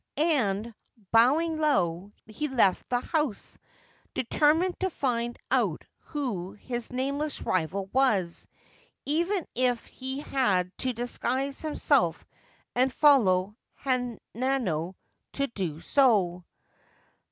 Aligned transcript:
'And, 0.17 0.73
bowing 1.11 1.59
low, 1.59 2.11
he 2.25 2.47
left 2.47 2.89
the 2.89 3.01
house, 3.01 3.59
determined 4.15 4.79
to 4.79 4.89
find 4.89 5.37
out 5.51 5.83
who 5.99 6.53
his 6.53 6.91
nameless 6.91 7.43
rival 7.43 7.85
was, 7.93 8.47
even 9.05 9.45
if 9.53 9.85
he 9.85 10.21
had 10.21 10.75
to 10.79 10.93
disguise 10.93 11.61
himself 11.61 12.25
and 12.73 12.91
follow 12.91 13.55
Hanano 13.83 14.95
to 15.33 15.45
do 15.49 15.79
so. 15.79 16.45